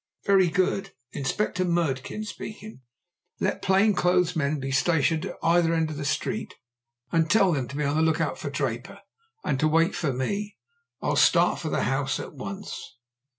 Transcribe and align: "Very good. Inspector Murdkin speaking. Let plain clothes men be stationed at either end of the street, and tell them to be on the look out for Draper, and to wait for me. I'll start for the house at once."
"Very 0.25 0.49
good. 0.49 0.93
Inspector 1.11 1.63
Murdkin 1.63 2.25
speaking. 2.25 2.81
Let 3.39 3.61
plain 3.61 3.93
clothes 3.93 4.35
men 4.35 4.59
be 4.59 4.71
stationed 4.71 5.27
at 5.27 5.35
either 5.43 5.75
end 5.75 5.91
of 5.91 5.97
the 5.97 6.05
street, 6.05 6.55
and 7.11 7.29
tell 7.29 7.51
them 7.51 7.67
to 7.67 7.75
be 7.75 7.83
on 7.83 7.97
the 7.97 8.01
look 8.01 8.19
out 8.19 8.39
for 8.39 8.49
Draper, 8.49 9.01
and 9.43 9.59
to 9.59 9.67
wait 9.67 9.93
for 9.93 10.11
me. 10.11 10.57
I'll 11.03 11.15
start 11.15 11.59
for 11.59 11.69
the 11.69 11.83
house 11.83 12.19
at 12.19 12.33
once." 12.33 12.97